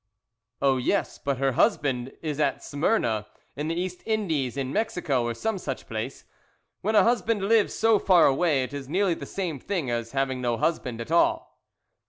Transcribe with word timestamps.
"Oh 0.63 0.77
yes, 0.77 1.19
but 1.19 1.37
her 1.37 1.51
husband 1.51 2.13
is 2.23 2.39
at 2.39 2.63
Smyrna, 2.63 3.27
in 3.55 3.67
the 3.67 3.79
East 3.79 4.01
Indies, 4.07 4.57
in 4.57 4.73
Mexico, 4.73 5.23
or 5.23 5.35
some 5.35 5.59
such 5.59 5.85
place. 5.87 6.23
When 6.81 6.95
a 6.95 7.03
husband 7.03 7.43
lives 7.43 7.75
so 7.75 7.99
far 7.99 8.25
away 8.25 8.63
it 8.63 8.73
is 8.73 8.89
nearly 8.89 9.13
the 9.13 9.27
same 9.27 9.61
as 9.91 10.13
having 10.13 10.41
no 10.41 10.57
husband 10.57 11.01
at 11.01 11.11
all." 11.11 11.59